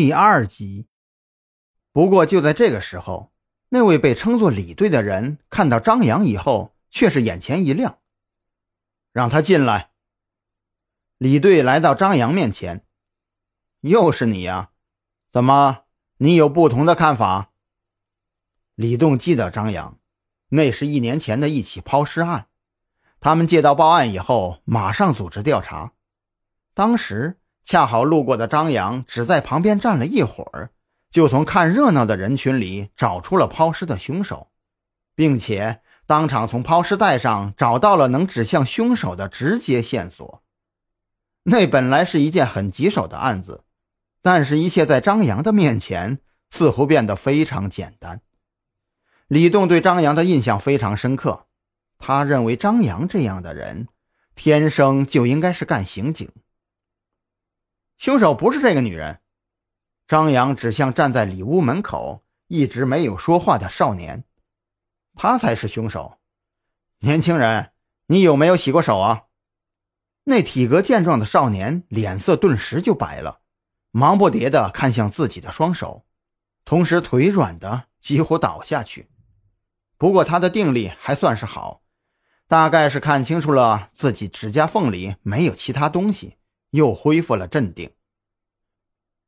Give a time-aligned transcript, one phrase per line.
[0.00, 0.86] 第二集。
[1.90, 3.32] 不过就在这个时候，
[3.70, 7.98] 那位被称作李队的人看到张扬以后，却是眼前一亮，
[9.12, 9.90] 让他进来。
[11.16, 12.86] 李队来到张扬面前，
[13.80, 14.70] 又是你呀？
[15.32, 15.86] 怎么，
[16.18, 17.50] 你有不同的看法？
[18.76, 19.98] 李栋记得张扬，
[20.50, 22.46] 那是一年前的一起抛尸案，
[23.18, 25.94] 他们接到报案以后，马上组织调查。
[26.72, 30.70] 当时恰好路过的张扬只在旁边站了一会儿，
[31.10, 34.48] 就从看热闹的人群里找出了抛尸的凶手，
[35.14, 40.42] 并且当场从抛尸袋上找到了能指向凶手的直接线索。
[41.42, 43.64] 那本来是一件很棘手的案子，
[44.22, 48.22] 但是一切在张扬的面前似乎变得非常简单。
[49.26, 51.44] 李栋对张扬的印象非常深刻，
[51.98, 53.88] 他认为张扬这样的人，
[54.34, 56.32] 天生就应该是干刑警。
[57.98, 59.20] 凶手不是这个女人。
[60.06, 64.24] 张扬指向站在里屋门口一直没有说话的少年，
[65.14, 66.18] 他才是凶手。
[67.00, 67.72] 年轻人，
[68.06, 69.24] 你有没有洗过手啊？
[70.24, 73.40] 那体格健壮的少年脸色顿时就白了，
[73.90, 76.06] 忙不迭地看向自己的双手，
[76.64, 79.10] 同时腿软的几乎倒下去。
[79.96, 81.82] 不过他的定力还算是好，
[82.46, 86.37] 大概是看清楚了自己指甲缝里没有其他东西。
[86.70, 87.94] 又恢复了镇定。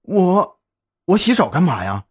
[0.03, 0.61] 我，
[1.05, 2.07] 我洗手干嘛呀？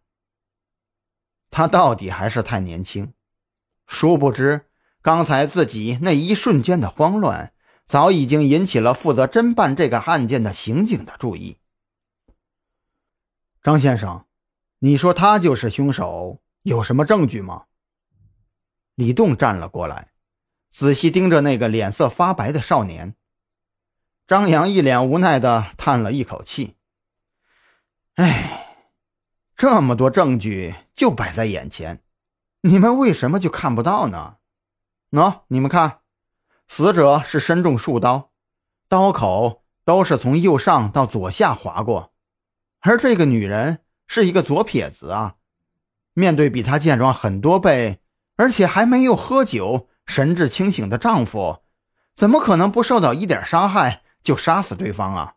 [1.50, 3.12] 他到底还是太年轻，
[3.86, 4.70] 殊不知
[5.02, 7.52] 刚才自己那一瞬间的慌乱，
[7.86, 11.58] 早已经引起了负责侦办这个案件的刑警的注意。
[13.62, 14.24] 张先生，
[14.78, 17.64] 你说他就是凶手，有什么证据吗？
[18.94, 20.12] 李栋站了过来，
[20.70, 23.16] 仔细盯着那个脸色发白的少年。
[24.30, 26.76] 张扬一脸无奈的叹了一口气
[28.14, 28.76] ：“哎，
[29.56, 32.04] 这么多证据就摆在眼前，
[32.60, 34.36] 你们为什么就看不到呢？
[35.10, 36.02] 喏，你们看，
[36.68, 38.30] 死者是身中数刀，
[38.88, 42.12] 刀口都是从右上到左下划过，
[42.82, 45.34] 而这个女人是一个左撇子啊。
[46.14, 47.98] 面对比她健壮很多倍，
[48.36, 51.64] 而且还没有喝酒、神志清醒的丈夫，
[52.14, 55.34] 怎么可能不受到一点伤害？”就杀死对方啊！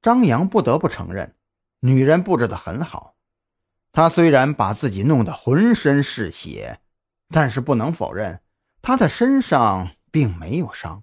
[0.00, 1.34] 张扬不得不承认，
[1.80, 3.16] 女人布置的很好。
[3.90, 6.80] 她虽然把自己弄得浑身是血，
[7.30, 8.40] 但是不能否认，
[8.80, 11.02] 她的身上并没有伤。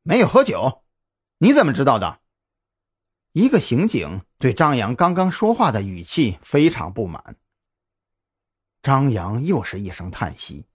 [0.00, 0.82] 没有喝酒，
[1.36, 2.20] 你怎么知道的？
[3.32, 7.36] 一个刑警对张扬刚刚说话的语气非常不满。
[8.82, 10.66] 张扬又是一声叹息，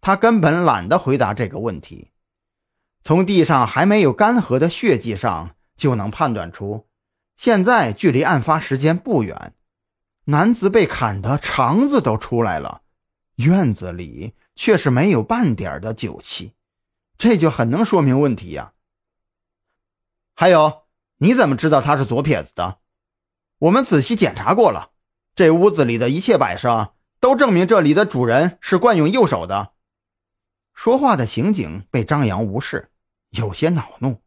[0.00, 2.12] 他根本懒得回答这个问题。
[3.02, 6.86] 从地上还没有干涸的血迹上就能判断出，
[7.36, 9.54] 现在距离案发时间不远。
[10.24, 12.82] 男子被砍的肠子都出来了，
[13.36, 16.52] 院子里却是没有半点的酒气，
[17.16, 18.72] 这就很能说明问题呀。
[20.34, 20.82] 还有，
[21.18, 22.78] 你怎么知道他是左撇子的？
[23.60, 24.90] 我们仔细检查过了，
[25.34, 29.72] 这屋子里的一切摆设都证明这里的主人是惯用右手的。
[30.80, 32.92] 说话的刑警被张扬无视，
[33.30, 34.22] 有些恼怒。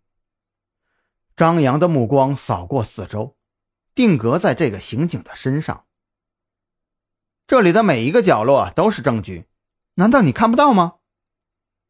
[1.38, 3.38] 张扬的目光扫过四周，
[3.96, 5.86] 定格在这个刑警的身上。
[7.48, 9.48] 这里的每一个角落都是证据，
[9.94, 10.96] 难道你看不到吗？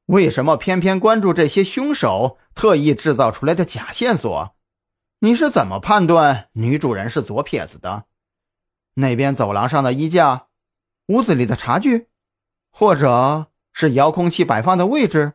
[0.05, 4.55] 为什么偏偏关注这些凶手特意制造出来的假线索？
[5.21, 8.05] 你是怎么判断女主人是左撇子的？
[8.93, 10.49] 那边走廊上的衣架，
[11.07, 12.09] 屋子里的茶具，
[12.69, 13.47] 或者……
[13.73, 15.33] 是遥控器摆放的位置，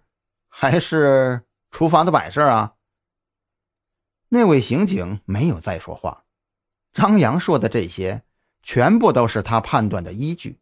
[0.48, 2.74] 还是厨房的摆设啊？
[4.28, 6.24] 那位刑警没有再说话。
[6.92, 8.22] 张扬说的这些，
[8.62, 10.60] 全部都是他判断的依据。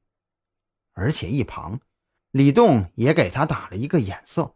[0.93, 1.81] 而且一旁，
[2.31, 4.55] 李栋也给他打了一个眼色。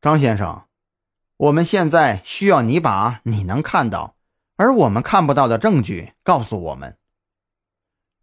[0.00, 0.66] 张先生，
[1.36, 4.16] 我们现在需要你把你能看到，
[4.56, 6.98] 而我们看不到的证据告诉我们。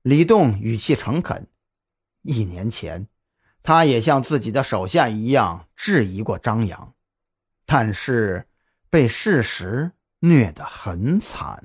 [0.01, 1.47] 李栋语气诚恳。
[2.21, 3.07] 一年前。
[3.67, 6.93] 他也像自己的手下一样质疑过张扬，
[7.65, 8.47] 但是
[8.89, 11.61] 被事实虐得很惨。